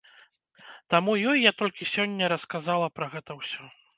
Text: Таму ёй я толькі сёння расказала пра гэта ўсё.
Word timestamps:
Таму 0.93 1.11
ёй 1.33 1.37
я 1.41 1.51
толькі 1.61 1.89
сёння 1.93 2.31
расказала 2.35 2.87
пра 2.99 3.11
гэта 3.15 3.31
ўсё. 3.41 3.71